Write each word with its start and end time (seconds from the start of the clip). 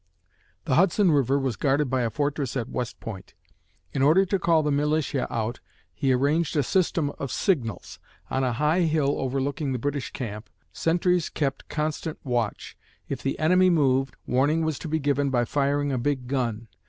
The 0.65 0.73
Hudson 0.77 1.11
River 1.11 1.37
was 1.37 1.55
guarded 1.55 1.87
by 1.87 2.01
a 2.01 2.09
fortress 2.09 2.57
at 2.57 2.67
West 2.67 2.99
Point. 2.99 3.35
In 3.93 4.01
order 4.01 4.25
to 4.25 4.39
call 4.39 4.63
the 4.63 4.71
militia 4.71 5.31
out, 5.31 5.59
he 5.93 6.11
arranged 6.11 6.57
a 6.57 6.63
system 6.63 7.11
of 7.19 7.29
signals. 7.31 7.99
On 8.31 8.43
a 8.43 8.53
high 8.53 8.79
hill 8.79 9.19
overlooking 9.19 9.73
the 9.73 9.77
British 9.77 10.09
camp, 10.09 10.49
sentries 10.73 11.29
kept 11.29 11.69
constant 11.69 12.17
watch. 12.23 12.75
If 13.09 13.21
the 13.21 13.37
enemy 13.37 13.69
moved, 13.69 14.15
warning 14.25 14.65
was 14.65 14.79
to 14.79 14.87
be 14.87 14.97
given 14.97 15.29
by 15.29 15.45
firing 15.45 15.91
a 15.91 15.99
big 15.99 16.25
gun. 16.27 16.67